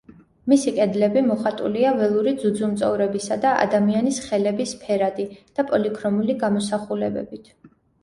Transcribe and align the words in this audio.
მისი 0.51 0.71
კედლები 0.77 1.21
მოხატულია 1.27 1.91
ველური 1.99 2.33
ძუძუმწოვრებისა 2.45 3.39
და 3.45 3.53
ადამიანის 3.67 4.25
ხელების 4.27 4.75
ფერადი 4.83 5.29
და 5.39 5.71
პოლიქრომული 5.73 6.41
გამოსახულებებით. 6.45 7.59